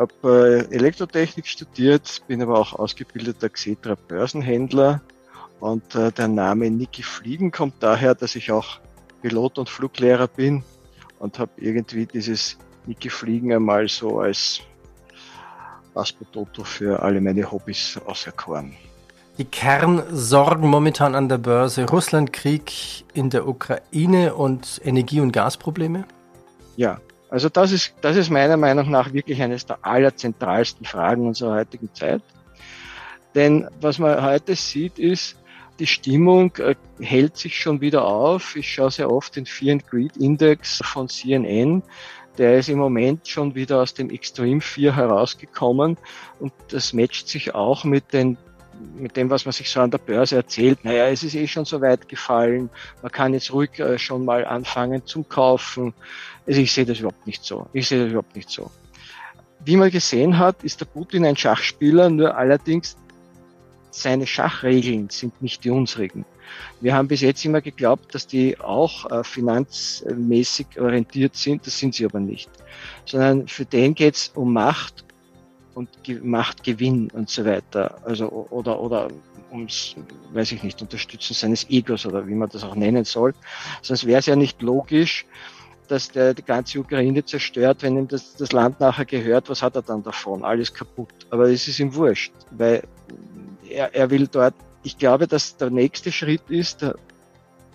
Habe 0.00 0.66
äh, 0.70 0.74
Elektrotechnik 0.74 1.46
studiert, 1.46 2.22
bin 2.26 2.40
aber 2.40 2.58
auch 2.58 2.72
ausgebildeter 2.72 3.50
Xetra 3.50 3.96
Börsenhändler 4.08 5.02
und 5.60 5.94
äh, 5.94 6.10
der 6.10 6.26
Name 6.26 6.70
Niki 6.70 7.02
Fliegen 7.02 7.50
kommt 7.50 7.74
daher, 7.80 8.14
dass 8.14 8.34
ich 8.34 8.50
auch 8.50 8.80
Pilot 9.20 9.58
und 9.58 9.68
Fluglehrer 9.68 10.26
bin 10.26 10.64
und 11.18 11.38
habe 11.38 11.50
irgendwie 11.58 12.06
dieses 12.06 12.56
Niki 12.86 13.10
Fliegen 13.10 13.52
einmal 13.52 13.88
so 13.88 14.20
als 14.20 14.62
Aspototo 15.94 16.64
für 16.64 17.02
alle 17.02 17.20
meine 17.20 17.52
Hobbys 17.52 18.00
auserkoren. 18.06 18.74
Die 19.36 19.44
Kernsorgen 19.44 20.66
momentan 20.66 21.14
an 21.14 21.28
der 21.28 21.36
Börse, 21.36 21.86
Russlandkrieg 21.86 23.04
in 23.12 23.28
der 23.28 23.46
Ukraine 23.46 24.34
und 24.34 24.80
Energie- 24.82 25.20
und 25.20 25.32
Gasprobleme? 25.32 26.06
Ja, 26.76 26.98
also 27.30 27.48
das 27.48 27.70
ist, 27.70 27.94
das 28.00 28.16
ist 28.16 28.28
meiner 28.28 28.56
Meinung 28.56 28.90
nach 28.90 29.12
wirklich 29.12 29.40
eines 29.40 29.64
der 29.64 29.78
allerzentralsten 29.82 30.84
Fragen 30.84 31.28
unserer 31.28 31.54
heutigen 31.54 31.94
Zeit. 31.94 32.22
Denn 33.34 33.68
was 33.80 33.98
man 34.00 34.22
heute 34.22 34.56
sieht, 34.56 34.98
ist, 34.98 35.36
die 35.78 35.86
Stimmung 35.86 36.54
äh, 36.56 36.74
hält 37.00 37.36
sich 37.36 37.58
schon 37.58 37.80
wieder 37.80 38.04
auf. 38.04 38.56
Ich 38.56 38.74
schaue 38.74 38.90
sehr 38.90 39.10
oft 39.10 39.36
den 39.36 39.46
Fear 39.46 39.74
and 39.74 39.86
Greed 39.86 40.16
Index 40.16 40.82
von 40.84 41.08
CNN. 41.08 41.82
Der 42.36 42.58
ist 42.58 42.68
im 42.68 42.78
Moment 42.78 43.28
schon 43.28 43.54
wieder 43.54 43.80
aus 43.80 43.94
dem 43.94 44.10
Extreme 44.10 44.60
Fear 44.60 44.94
herausgekommen 44.96 45.96
und 46.38 46.52
das 46.68 46.92
matcht 46.92 47.28
sich 47.28 47.54
auch 47.54 47.84
mit 47.84 48.12
den 48.12 48.36
mit 48.96 49.16
dem, 49.16 49.30
was 49.30 49.44
man 49.44 49.52
sich 49.52 49.70
so 49.70 49.80
an 49.80 49.90
der 49.90 49.98
Börse 49.98 50.36
erzählt, 50.36 50.84
naja, 50.84 51.08
es 51.08 51.22
ist 51.22 51.34
eh 51.34 51.46
schon 51.46 51.64
so 51.64 51.80
weit 51.80 52.08
gefallen, 52.08 52.70
man 53.02 53.12
kann 53.12 53.34
jetzt 53.34 53.52
ruhig 53.52 53.78
äh, 53.78 53.98
schon 53.98 54.24
mal 54.24 54.44
anfangen 54.44 55.04
zum 55.06 55.28
Kaufen. 55.28 55.94
Also 56.46 56.60
ich 56.60 56.72
sehe 56.72 56.84
das 56.84 56.98
überhaupt 56.98 57.26
nicht 57.26 57.44
so. 57.44 57.66
Ich 57.72 57.88
sehe 57.88 58.02
das 58.02 58.10
überhaupt 58.10 58.34
nicht 58.36 58.50
so. 58.50 58.70
Wie 59.64 59.76
man 59.76 59.90
gesehen 59.90 60.38
hat, 60.38 60.64
ist 60.64 60.80
der 60.80 60.86
Putin 60.86 61.26
ein 61.26 61.36
Schachspieler, 61.36 62.08
nur 62.08 62.36
allerdings 62.36 62.96
seine 63.90 64.26
Schachregeln 64.26 65.10
sind 65.10 65.42
nicht 65.42 65.64
die 65.64 65.70
unsrigen. 65.70 66.24
Wir 66.80 66.94
haben 66.94 67.08
bis 67.08 67.20
jetzt 67.20 67.44
immer 67.44 67.60
geglaubt, 67.60 68.14
dass 68.14 68.26
die 68.26 68.58
auch 68.58 69.10
äh, 69.10 69.22
finanzmäßig 69.22 70.80
orientiert 70.80 71.36
sind. 71.36 71.66
Das 71.66 71.78
sind 71.78 71.94
sie 71.94 72.04
aber 72.04 72.20
nicht. 72.20 72.50
Sondern 73.04 73.46
für 73.48 73.64
den 73.64 73.94
geht 73.94 74.14
es 74.14 74.32
um 74.34 74.52
Macht 74.52 75.04
und 75.74 75.88
Ge 76.02 76.20
Machtgewinn 76.22 77.10
und 77.12 77.30
so 77.30 77.44
weiter. 77.44 77.98
Also 78.04 78.28
oder 78.50 78.80
oder 78.80 79.08
ums, 79.50 79.96
weiß 80.32 80.52
ich 80.52 80.62
nicht, 80.62 80.80
Unterstützen 80.80 81.34
seines 81.34 81.68
Egos 81.68 82.06
oder 82.06 82.26
wie 82.26 82.34
man 82.34 82.48
das 82.48 82.64
auch 82.64 82.74
nennen 82.74 83.04
soll. 83.04 83.34
Sonst 83.82 84.06
wäre 84.06 84.20
es 84.20 84.26
ja 84.26 84.36
nicht 84.36 84.62
logisch, 84.62 85.26
dass 85.88 86.10
der 86.10 86.34
die 86.34 86.44
ganze 86.44 86.78
Ukraine 86.78 87.24
zerstört, 87.24 87.82
wenn 87.82 87.96
ihm 87.96 88.06
das, 88.06 88.36
das 88.36 88.52
Land 88.52 88.78
nachher 88.78 89.04
gehört, 89.04 89.48
was 89.48 89.62
hat 89.62 89.74
er 89.74 89.82
dann 89.82 90.02
davon? 90.02 90.44
Alles 90.44 90.72
kaputt. 90.72 91.12
Aber 91.30 91.50
es 91.50 91.66
ist 91.66 91.80
ihm 91.80 91.94
wurscht, 91.94 92.32
weil 92.52 92.82
er, 93.68 93.94
er 93.94 94.10
will 94.10 94.28
dort, 94.28 94.54
ich 94.84 94.98
glaube, 94.98 95.26
dass 95.26 95.56
der 95.56 95.70
nächste 95.70 96.12
Schritt 96.12 96.48
ist, 96.48 96.82
der 96.82 96.94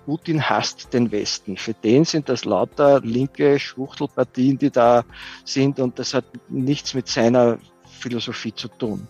Putin 0.05 0.49
hasst 0.49 0.93
den 0.93 1.11
Westen. 1.11 1.57
Für 1.57 1.73
den 1.73 2.05
sind 2.05 2.29
das 2.29 2.45
lauter 2.45 3.01
linke 3.01 3.59
Schwuchtelpartien, 3.59 4.57
die 4.57 4.69
da 4.69 5.03
sind 5.43 5.79
und 5.79 5.99
das 5.99 6.13
hat 6.13 6.25
nichts 6.47 6.93
mit 6.93 7.07
seiner 7.07 7.57
Philosophie 8.05 8.53
zu 8.53 8.67
tun. 8.67 9.07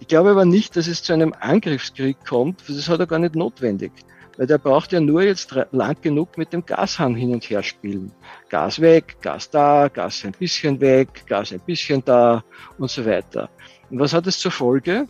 Ich 0.00 0.08
glaube 0.08 0.30
aber 0.30 0.44
nicht, 0.44 0.76
dass 0.76 0.86
es 0.86 1.02
zu 1.02 1.14
einem 1.14 1.34
Angriffskrieg 1.40 2.18
kommt, 2.28 2.62
das 2.68 2.88
hat 2.88 3.00
er 3.00 3.06
gar 3.06 3.18
nicht 3.18 3.34
notwendig. 3.34 3.92
Weil 4.36 4.46
der 4.46 4.58
braucht 4.58 4.92
ja 4.92 5.00
nur 5.00 5.22
jetzt 5.22 5.56
lang 5.70 5.96
genug 6.02 6.36
mit 6.36 6.52
dem 6.52 6.66
Gashahn 6.66 7.14
hin 7.14 7.32
und 7.32 7.44
her 7.44 7.62
spielen. 7.62 8.12
Gas 8.50 8.80
weg, 8.80 9.16
Gas 9.22 9.48
da, 9.48 9.88
Gas 9.88 10.24
ein 10.24 10.32
bisschen 10.32 10.80
weg, 10.80 11.08
Gas 11.26 11.52
ein 11.52 11.60
bisschen 11.60 12.04
da 12.04 12.44
und 12.76 12.90
so 12.90 13.06
weiter. 13.06 13.48
Und 13.90 14.00
was 14.00 14.12
hat 14.12 14.26
es 14.26 14.38
zur 14.38 14.50
Folge? 14.50 15.06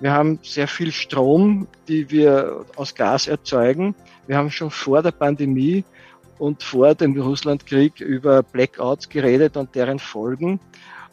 Wir 0.00 0.12
haben 0.12 0.38
sehr 0.42 0.68
viel 0.68 0.92
Strom, 0.92 1.66
die 1.88 2.10
wir 2.10 2.66
aus 2.76 2.94
Gas 2.94 3.28
erzeugen. 3.28 3.94
Wir 4.26 4.36
haben 4.36 4.50
schon 4.50 4.70
vor 4.70 5.02
der 5.02 5.12
Pandemie 5.12 5.84
und 6.38 6.62
vor 6.62 6.94
dem 6.94 7.18
Russlandkrieg 7.18 8.00
über 8.00 8.42
Blackouts 8.42 9.08
geredet 9.08 9.56
und 9.56 9.74
deren 9.74 10.00
Folgen. 10.00 10.60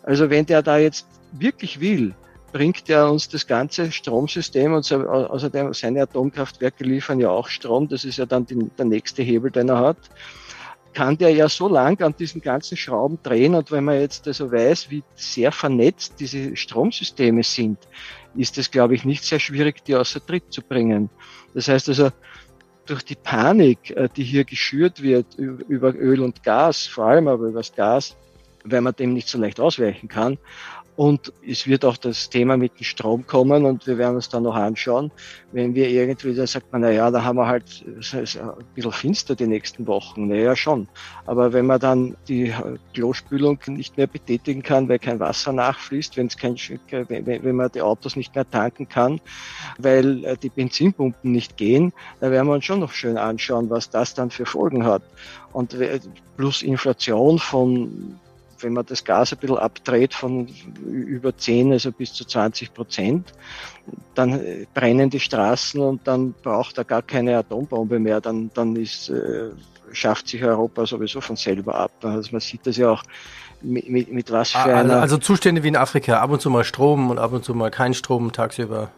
Also 0.04 0.30
wenn 0.30 0.46
der 0.46 0.64
da 0.64 0.78
jetzt 0.78 1.06
wirklich 1.32 1.80
will, 1.80 2.14
bringt 2.52 2.90
er 2.90 3.10
uns 3.10 3.30
das 3.30 3.48
ganze 3.48 3.92
Stromsystem 3.92 4.74
und 4.74 4.92
außerdem 4.92 5.74
seine 5.74 6.02
Atomkraftwerke 6.02 6.84
liefern 6.84 7.20
ja 7.20 7.30
auch 7.30 7.48
Strom. 7.48 7.88
Das 7.88 8.04
ist 8.04 8.18
ja 8.18 8.26
dann 8.26 8.46
die, 8.46 8.70
der 8.78 8.86
nächste 8.86 9.24
Hebel, 9.24 9.52
den 9.52 9.70
er 9.70 9.80
hat 9.80 9.98
kann 10.94 11.18
der 11.18 11.32
ja 11.32 11.48
so 11.48 11.68
lang 11.68 12.02
an 12.02 12.16
diesen 12.18 12.42
ganzen 12.42 12.78
Schrauben 12.78 13.20
drehen 13.24 13.56
und 13.56 13.72
wenn 13.72 13.84
man 13.84 14.00
jetzt 14.00 14.28
also 14.28 14.52
weiß, 14.52 14.90
wie 14.90 15.04
sehr 15.16 15.52
vernetzt 15.52 16.20
diese 16.20 16.56
Stromsysteme 16.56 17.44
sind, 17.44 17.78
ist 18.36 18.58
es, 18.58 18.72
glaube 18.72 18.96
ich, 18.96 19.06
nicht 19.06 19.24
sehr 19.24 19.40
schwierig, 19.40 19.84
die 19.86 19.96
außer 19.96 20.26
Tritt 20.26 20.52
zu 20.52 20.62
bringen. 20.62 21.10
Das 21.54 21.68
heißt 21.68 21.90
also, 21.90 22.10
durch 22.86 23.04
die 23.04 23.16
Panik, 23.16 23.92
äh, 23.92 24.10
die 24.16 24.24
hier 24.24 24.44
geschürt 24.44 25.02
wird 25.02 25.36
über 25.36 25.94
Öl 25.94 26.22
und 26.22 26.44
Gas, 26.44 26.88
vor 26.88 27.06
allem 27.06 27.28
aber 27.28 27.48
über 27.48 27.60
das 27.60 27.74
Gas, 27.74 28.16
weil 28.64 28.82
man 28.82 28.96
dem 28.96 29.14
nicht 29.14 29.28
so 29.28 29.38
leicht 29.38 29.60
ausweichen 29.60 30.08
kann, 30.08 30.38
und 30.96 31.32
es 31.48 31.68
wird 31.68 31.86
auch 31.86 31.98
das 31.98 32.30
Thema 32.30 32.58
mit 32.58 32.80
dem 32.80 32.84
Strom 32.84 33.26
kommen 33.26 33.66
und 33.66 33.88
wir 33.88 33.98
werden 33.98 34.16
uns 34.16 34.30
dann 34.30 34.44
noch 34.44 34.56
anschauen. 34.56 35.12
Wenn 35.52 35.74
wir 35.74 35.90
irgendwie, 35.90 36.34
dann 36.34 36.48
sagt 36.48 36.72
man, 36.72 36.82
na 36.82 36.92
ja, 36.92 37.10
da 37.10 37.24
haben 37.24 37.38
wir 37.38 37.48
halt 37.48 37.86
es 38.00 38.14
ist 38.14 38.38
ein 38.38 38.52
bisschen 38.76 38.92
finster 38.92 39.36
die 39.36 39.48
nächsten 39.48 39.88
Wochen. 39.88 40.28
Naja, 40.28 40.56
schon. 40.56 40.88
Aber 41.26 41.54
wenn 41.54 41.66
man 41.66 41.80
dann 41.80 42.18
die 42.28 42.54
Klospülung 42.94 43.60
nicht 43.68 43.98
mehr 43.98 44.08
betätigen 44.08 44.64
kann, 44.64 44.90
weil 44.90 45.00
kein 45.00 45.20
Wasser 45.20 45.54
nachfließt, 45.54 46.18
wenn 46.18 46.28
es 46.28 46.38
kein, 46.38 46.56
wenn 46.90 47.56
man 47.56 47.72
die 47.72 47.82
Autos 47.82 48.16
nicht 48.16 48.36
mehr 48.36 48.50
tanken 48.50 48.90
kann, 48.90 49.22
weil 49.78 50.26
äh, 50.26 50.38
die 50.38 50.50
Benzinpumpen 50.50 51.32
nicht 51.32 51.58
gehen, 51.58 51.94
dann 52.20 52.32
werden 52.32 52.48
wir 52.48 52.54
uns 52.54 52.66
schon 52.66 52.80
noch 52.80 52.92
schön 52.92 53.18
anschauen, 53.18 53.70
was 53.70 53.90
das 53.90 54.14
dann 54.14 54.30
für 54.30 54.46
Folgen 54.46 54.86
hat. 54.86 55.04
Und 55.54 55.76
plus 56.38 56.64
Inflation 56.64 57.40
von 57.40 58.20
wenn 58.64 58.74
man 58.74 58.86
das 58.86 59.04
Gas 59.04 59.32
ein 59.34 59.40
bisschen 59.40 59.58
abdreht 59.58 60.14
von 60.14 60.48
über 60.86 61.36
10, 61.36 61.74
also 61.74 61.92
bis 61.92 62.14
zu 62.14 62.26
20 62.26 62.74
Prozent, 62.74 63.34
dann 64.16 64.40
äh, 64.40 64.66
brennen 64.74 65.10
die 65.10 65.20
Straßen 65.20 65.82
und 65.82 66.08
dann 66.08 66.34
braucht 66.44 66.78
er 66.78 66.86
gar 66.86 67.02
keine 67.02 67.38
Atombombe 67.38 68.00
mehr, 68.00 68.22
dann, 68.22 68.52
dann 68.54 68.76
ist, 68.76 69.10
äh, 69.10 69.50
schafft 69.92 70.28
sich 70.28 70.44
Europa 70.44 70.86
sowieso 70.86 71.22
von 71.22 71.36
selber 71.36 71.76
ab. 71.76 71.92
Also 72.04 72.30
man 72.32 72.42
sieht 72.42 72.66
das 72.66 72.78
ja 72.78 72.90
auch 72.92 73.04
mit, 73.62 73.90
mit, 73.90 74.12
mit 74.12 74.32
was 74.32 74.52
für 74.52 74.60
ah, 74.60 74.80
einer... 74.80 75.02
Also 75.02 75.18
Zustände 75.18 75.64
wie 75.64 75.70
in 75.70 75.76
Afrika, 75.76 76.20
ab 76.20 76.32
und 76.32 76.42
zu 76.42 76.50
mal 76.50 76.64
Strom 76.64 77.10
und 77.10 77.20
ab 77.20 77.34
und 77.34 77.44
zu 77.44 77.54
mal 77.54 77.72
kein 77.72 77.94
Strom 77.94 78.32
tagsüber. 78.32 78.90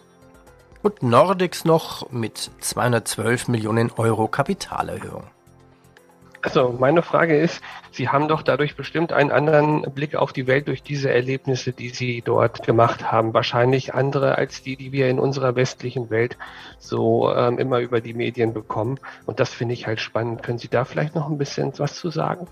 Und 0.82 1.02
Nordex 1.02 1.64
noch 1.64 2.10
mit 2.10 2.50
212 2.60 3.48
Millionen 3.48 3.92
Euro 3.92 4.26
Kapitalerhöhung. 4.26 5.24
Also 6.44 6.74
meine 6.76 7.02
Frage 7.02 7.38
ist, 7.38 7.62
Sie 7.92 8.08
haben 8.08 8.26
doch 8.26 8.42
dadurch 8.42 8.74
bestimmt 8.74 9.12
einen 9.12 9.30
anderen 9.30 9.82
Blick 9.94 10.16
auf 10.16 10.32
die 10.32 10.48
Welt 10.48 10.66
durch 10.66 10.82
diese 10.82 11.08
Erlebnisse, 11.08 11.72
die 11.72 11.90
Sie 11.90 12.20
dort 12.20 12.66
gemacht 12.66 13.12
haben. 13.12 13.32
Wahrscheinlich 13.32 13.94
andere 13.94 14.38
als 14.38 14.60
die, 14.60 14.76
die 14.76 14.90
wir 14.90 15.08
in 15.08 15.20
unserer 15.20 15.54
westlichen 15.54 16.10
Welt 16.10 16.36
so 16.80 17.32
ähm, 17.32 17.58
immer 17.58 17.78
über 17.78 18.00
die 18.00 18.14
Medien 18.14 18.52
bekommen. 18.52 18.98
Und 19.24 19.38
das 19.38 19.50
finde 19.50 19.74
ich 19.74 19.86
halt 19.86 20.00
spannend. 20.00 20.42
Können 20.42 20.58
Sie 20.58 20.68
da 20.68 20.84
vielleicht 20.84 21.14
noch 21.14 21.30
ein 21.30 21.38
bisschen 21.38 21.72
was 21.78 21.94
zu 21.94 22.10
sagen? 22.10 22.48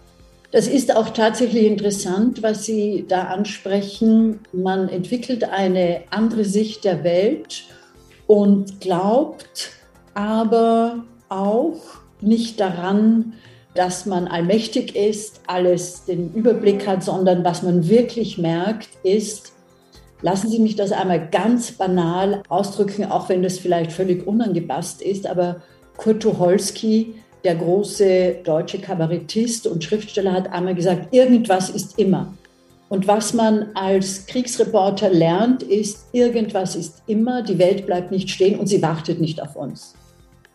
Das 0.53 0.67
ist 0.67 0.97
auch 0.97 1.11
tatsächlich 1.11 1.65
interessant, 1.65 2.43
was 2.43 2.65
Sie 2.65 3.05
da 3.09 3.25
ansprechen. 3.25 4.41
Man 4.53 4.89
entwickelt 4.89 5.45
eine 5.45 6.03
andere 6.11 6.45
Sicht 6.45 6.85
der 6.85 7.05
Welt 7.05 7.65
und 8.27 8.81
glaubt 8.81 9.71
aber 10.15 11.05
auch 11.29 11.81
nicht 12.21 12.59
daran, 12.59 13.35
dass 13.75 14.07
man 14.07 14.27
allmächtig 14.27 14.97
ist, 14.97 15.43
alles 15.47 16.05
den 16.05 16.35
Überblick 16.35 16.85
hat, 16.85 17.05
sondern 17.05 17.45
was 17.45 17.63
man 17.63 17.89
wirklich 17.89 18.37
merkt, 18.37 18.89
ist, 19.05 19.53
lassen 20.21 20.51
Sie 20.51 20.59
mich 20.59 20.75
das 20.75 20.91
einmal 20.91 21.29
ganz 21.31 21.71
banal 21.71 22.43
ausdrücken, 22.49 23.05
auch 23.05 23.29
wenn 23.29 23.45
das 23.45 23.61
vielleicht 23.61 23.93
völlig 23.93 24.27
unangepasst 24.27 25.01
ist, 25.01 25.29
aber 25.29 25.63
Kurt 25.97 26.23
Tucholsky, 26.23 27.15
der 27.45 27.55
große 27.55 28.37
deutsche 28.45 28.79
Kabarettist 28.79 29.67
und 29.67 29.83
Schriftsteller, 29.83 30.33
hat 30.33 30.53
einmal 30.53 30.75
gesagt, 30.75 31.15
irgendwas 31.15 31.71
ist 31.71 31.99
immer. 31.99 32.33
Und 32.89 33.07
was 33.07 33.35
man 33.35 33.69
als 33.75 34.27
Kriegsreporter 34.27 35.11
lernt, 35.11 35.63
ist, 35.63 36.07
irgendwas 36.13 36.75
ist 36.75 37.03
immer, 37.07 37.43
die 37.43 37.59
Welt 37.59 37.87
bleibt 37.87 38.11
nicht 38.11 38.31
stehen 38.31 38.59
und 38.59 38.67
sie 38.67 38.83
wartet 38.83 39.21
nicht 39.21 39.41
auf 39.41 39.55
uns. 39.55 39.95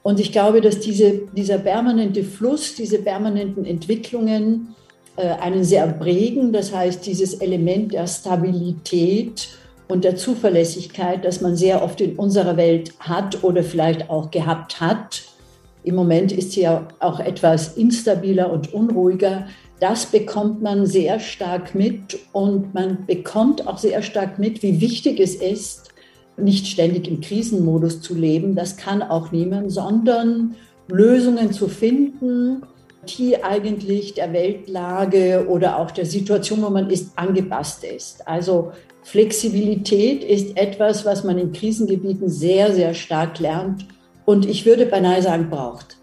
Und 0.03 0.19
ich 0.19 0.31
glaube, 0.31 0.61
dass 0.61 0.79
diese, 0.79 1.21
dieser 1.35 1.57
permanente 1.57 2.23
Fluss, 2.23 2.75
diese 2.75 2.99
permanenten 2.99 3.65
Entwicklungen 3.65 4.75
äh, 5.15 5.29
einen 5.29 5.63
sehr 5.63 5.87
prägen. 5.87 6.51
Das 6.51 6.73
heißt, 6.73 7.05
dieses 7.05 7.35
Element 7.35 7.93
der 7.93 8.05
Stabilität 8.05 9.47
und 9.87 10.03
der 10.03 10.17
Zuverlässigkeit, 10.17 11.23
das 11.23 11.41
man 11.41 11.55
sehr 11.55 11.81
oft 11.81 12.01
in 12.01 12.17
unserer 12.17 12.57
Welt 12.57 12.91
hat 12.99 13.43
oder 13.43 13.63
vielleicht 13.63 14.09
auch 14.09 14.29
gehabt 14.29 14.81
hat. 14.81 15.23
Im 15.85 15.93
Moment 15.93 16.31
ist 16.31 16.53
sie 16.53 16.61
ja 16.61 16.87
auch 16.99 17.19
etwas 17.19 17.77
instabiler 17.77 18.51
und 18.51 18.73
unruhiger. 18.73 19.45
Das 19.79 20.07
bekommt 20.07 20.63
man 20.63 20.87
sehr 20.87 21.19
stark 21.19 21.75
mit 21.75 22.17
und 22.33 22.73
man 22.73 23.05
bekommt 23.05 23.67
auch 23.67 23.77
sehr 23.77 24.01
stark 24.01 24.39
mit, 24.39 24.63
wie 24.63 24.81
wichtig 24.81 25.19
es 25.19 25.35
ist, 25.35 25.89
nicht 26.37 26.65
ständig 26.65 27.07
im 27.07 27.21
Krisenmodus 27.21 28.01
zu 28.01 28.15
leben, 28.15 28.55
das 28.55 28.77
kann 28.77 29.03
auch 29.03 29.31
niemand, 29.31 29.71
sondern 29.71 30.55
Lösungen 30.87 31.53
zu 31.53 31.67
finden, 31.67 32.63
die 33.07 33.43
eigentlich 33.43 34.15
der 34.15 34.33
Weltlage 34.33 35.45
oder 35.47 35.77
auch 35.79 35.91
der 35.91 36.07
Situation, 36.07 36.63
wo 36.63 36.69
man 36.71 36.89
ist, 36.89 37.11
angepasst 37.15 37.83
ist. 37.83 38.27
Also 38.27 38.71
Flexibilität 39.03 40.23
ist 40.23 40.57
etwas, 40.57 41.05
was 41.05 41.23
man 41.23 41.37
in 41.37 41.53
Krisengebieten 41.53 42.27
sehr, 42.27 42.73
sehr 42.73 42.95
stark 42.95 43.39
lernt 43.39 43.85
und 44.25 44.45
ich 44.45 44.65
würde 44.65 44.85
beinahe 44.85 45.21
sagen, 45.21 45.49
braucht. 45.49 45.97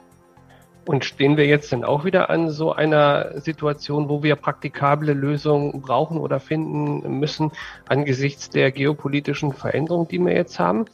Und 0.84 1.04
stehen 1.04 1.36
wir 1.36 1.46
jetzt 1.46 1.70
denn 1.70 1.84
auch 1.84 2.04
wieder 2.04 2.28
an 2.28 2.50
so 2.50 2.72
einer 2.72 3.40
Situation, 3.40 4.08
wo 4.08 4.22
wir 4.22 4.34
praktikable 4.34 5.12
Lösungen 5.12 5.80
brauchen 5.80 6.18
oder 6.18 6.40
finden 6.40 7.20
müssen 7.20 7.52
angesichts 7.88 8.50
der 8.50 8.72
geopolitischen 8.72 9.52
Veränderungen, 9.52 10.08
die 10.08 10.18
wir 10.18 10.34
jetzt 10.34 10.58
haben? 10.58 10.86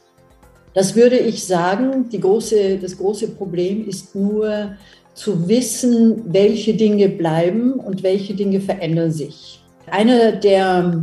Das 0.74 0.94
würde 0.94 1.16
ich 1.16 1.46
sagen. 1.46 2.08
Große, 2.10 2.78
das 2.78 2.98
große 2.98 3.28
Problem 3.28 3.88
ist 3.88 4.14
nur 4.14 4.76
zu 5.14 5.48
wissen, 5.48 6.22
welche 6.32 6.74
Dinge 6.74 7.08
bleiben 7.08 7.72
und 7.72 8.02
welche 8.02 8.34
Dinge 8.34 8.60
verändern 8.60 9.10
sich. 9.10 9.64
Einer 9.90 10.32
der 10.32 11.02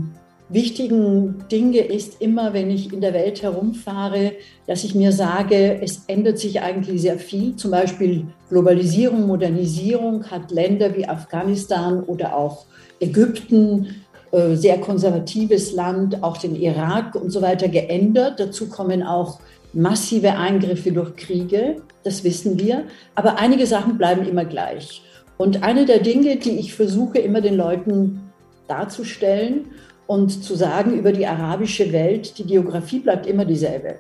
wichtigen 0.49 1.45
Dinge 1.51 1.79
ist 1.79 2.21
immer, 2.21 2.53
wenn 2.53 2.69
ich 2.69 2.93
in 2.93 3.01
der 3.01 3.13
Welt 3.13 3.41
herumfahre, 3.41 4.33
dass 4.67 4.83
ich 4.83 4.93
mir 4.93 5.11
sage, 5.11 5.81
es 5.81 6.03
ändert 6.07 6.37
sich 6.37 6.61
eigentlich 6.61 7.01
sehr 7.01 7.17
viel. 7.17 7.55
Zum 7.55 7.71
Beispiel 7.71 8.25
Globalisierung, 8.49 9.25
Modernisierung 9.25 10.25
hat 10.25 10.51
Länder 10.51 10.95
wie 10.95 11.07
Afghanistan 11.07 12.03
oder 12.03 12.35
auch 12.35 12.65
Ägypten, 12.99 13.95
äh, 14.31 14.55
sehr 14.55 14.79
konservatives 14.79 15.73
Land, 15.73 16.23
auch 16.23 16.37
den 16.37 16.55
Irak 16.55 17.15
und 17.15 17.31
so 17.31 17.41
weiter 17.41 17.67
geändert. 17.67 18.39
Dazu 18.39 18.69
kommen 18.69 19.01
auch 19.01 19.39
massive 19.73 20.33
Eingriffe 20.33 20.91
durch 20.91 21.15
Kriege, 21.15 21.77
das 22.03 22.23
wissen 22.23 22.59
wir. 22.59 22.83
Aber 23.15 23.37
einige 23.39 23.65
Sachen 23.65 23.97
bleiben 23.97 24.25
immer 24.25 24.45
gleich. 24.45 25.01
Und 25.37 25.63
eine 25.63 25.85
der 25.85 25.99
Dinge, 25.99 26.37
die 26.37 26.59
ich 26.59 26.73
versuche 26.75 27.19
immer 27.19 27.41
den 27.41 27.55
Leuten 27.55 28.21
darzustellen 28.67 29.65
und 30.07 30.43
zu 30.43 30.55
sagen 30.55 30.93
über 30.97 31.11
die 31.11 31.25
arabische 31.25 31.91
Welt, 31.91 32.37
die 32.37 32.45
Geografie 32.45 32.99
bleibt 32.99 33.25
immer 33.25 33.45
dieselbe. 33.45 33.95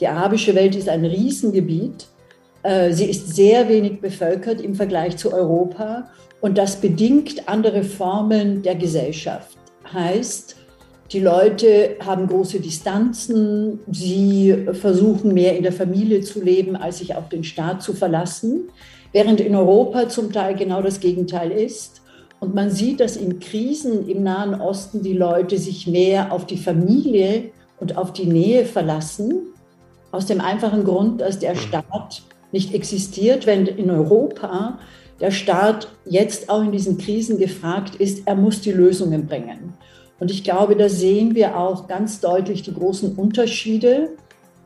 Die 0.00 0.08
arabische 0.08 0.54
Welt 0.54 0.74
ist 0.74 0.88
ein 0.88 1.04
Riesengebiet. 1.04 2.06
Äh, 2.62 2.92
sie 2.92 3.06
ist 3.06 3.34
sehr 3.34 3.68
wenig 3.68 4.00
bevölkert 4.00 4.60
im 4.60 4.74
Vergleich 4.74 5.16
zu 5.16 5.32
Europa 5.32 6.10
und 6.40 6.58
das 6.58 6.76
bedingt 6.76 7.48
andere 7.48 7.82
Formen 7.82 8.62
der 8.62 8.74
Gesellschaft. 8.74 9.56
Heißt, 9.92 10.56
die 11.12 11.20
Leute 11.20 11.96
haben 12.04 12.26
große 12.26 12.58
Distanzen, 12.58 13.78
sie 13.90 14.66
versuchen 14.72 15.32
mehr 15.32 15.56
in 15.56 15.62
der 15.62 15.72
Familie 15.72 16.20
zu 16.22 16.42
leben, 16.42 16.74
als 16.74 16.98
sich 16.98 17.14
auf 17.14 17.28
den 17.28 17.44
Staat 17.44 17.82
zu 17.82 17.92
verlassen, 17.92 18.68
während 19.12 19.40
in 19.40 19.54
Europa 19.54 20.08
zum 20.08 20.32
Teil 20.32 20.56
genau 20.56 20.82
das 20.82 20.98
Gegenteil 20.98 21.52
ist. 21.52 22.02
Und 22.40 22.54
man 22.54 22.70
sieht, 22.70 23.00
dass 23.00 23.16
in 23.16 23.40
Krisen 23.40 24.08
im 24.08 24.22
Nahen 24.22 24.60
Osten 24.60 25.02
die 25.02 25.14
Leute 25.14 25.58
sich 25.58 25.86
mehr 25.86 26.32
auf 26.32 26.46
die 26.46 26.58
Familie 26.58 27.50
und 27.80 27.96
auf 27.96 28.12
die 28.12 28.26
Nähe 28.26 28.64
verlassen, 28.64 29.54
aus 30.12 30.26
dem 30.26 30.40
einfachen 30.40 30.84
Grund, 30.84 31.20
dass 31.20 31.38
der 31.38 31.54
Staat 31.54 32.22
nicht 32.52 32.74
existiert, 32.74 33.46
wenn 33.46 33.66
in 33.66 33.90
Europa 33.90 34.78
der 35.20 35.30
Staat 35.30 35.88
jetzt 36.04 36.50
auch 36.50 36.62
in 36.62 36.72
diesen 36.72 36.98
Krisen 36.98 37.38
gefragt 37.38 37.96
ist, 37.96 38.26
er 38.26 38.34
muss 38.34 38.60
die 38.60 38.72
Lösungen 38.72 39.26
bringen. 39.26 39.74
Und 40.18 40.30
ich 40.30 40.44
glaube, 40.44 40.76
da 40.76 40.88
sehen 40.88 41.34
wir 41.34 41.56
auch 41.56 41.88
ganz 41.88 42.20
deutlich 42.20 42.62
die 42.62 42.74
großen 42.74 43.16
Unterschiede. 43.16 44.10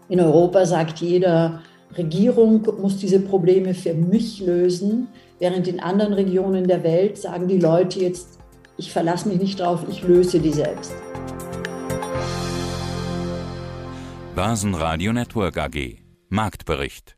In 0.09 0.21
Europa 0.21 0.67
sagt 0.67 0.99
jeder, 1.01 1.63
Regierung 1.97 2.67
muss 2.81 2.99
diese 2.99 3.21
Probleme 3.21 3.75
für 3.75 3.95
mich 3.95 4.41
lösen. 4.41 5.09
Während 5.41 5.67
in 5.69 5.81
anderen 5.81 6.13
Regionen 6.13 6.69
der 6.69 6.85
Welt 6.85 7.17
sagen 7.17 7.49
die 7.49 7.59
Leute 7.59 7.99
jetzt, 7.99 8.39
ich 8.77 8.93
verlasse 8.93 9.27
mich 9.27 9.39
nicht 9.39 9.59
drauf, 9.59 9.87
ich 9.89 10.03
löse 10.03 10.39
die 10.39 10.53
selbst. 10.53 10.93
Basen 14.37 14.75
Radio 14.75 15.15
Network 15.15 15.57
AG 15.57 15.97
Marktbericht 16.29 17.17